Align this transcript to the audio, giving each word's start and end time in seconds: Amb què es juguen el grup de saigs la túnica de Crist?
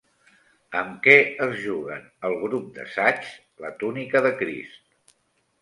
Amb 0.79 0.95
què 1.07 1.17
es 1.47 1.53
juguen 1.65 2.07
el 2.29 2.37
grup 2.45 2.71
de 2.79 2.87
saigs 2.97 3.31
la 3.67 3.73
túnica 3.85 4.27
de 4.29 4.33
Crist? 4.41 5.17